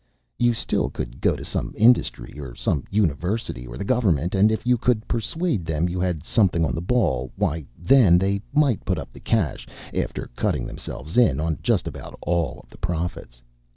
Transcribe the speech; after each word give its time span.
You 0.39 0.53
still 0.53 0.89
could 0.89 1.21
go 1.21 1.35
to 1.35 1.45
some 1.45 1.75
industry 1.77 2.39
or 2.39 2.55
some 2.55 2.85
university 2.89 3.67
or 3.67 3.77
the 3.77 3.83
government 3.83 4.33
and 4.33 4.51
if 4.51 4.65
you 4.65 4.75
could 4.75 5.07
persuade 5.07 5.63
them 5.63 5.87
you 5.87 5.99
had 5.99 6.25
something 6.25 6.65
on 6.65 6.73
the 6.73 6.81
ball 6.81 7.31
why, 7.35 7.65
then, 7.77 8.17
they 8.17 8.41
might 8.51 8.83
put 8.83 8.97
up 8.97 9.13
the 9.13 9.19
cash 9.19 9.67
after 9.93 10.31
cutting 10.35 10.65
themselves 10.65 11.17
in 11.19 11.39
on 11.39 11.59
just 11.61 11.87
about 11.87 12.17
all 12.23 12.61
of 12.63 12.69
the 12.71 12.79
profits. 12.79 13.43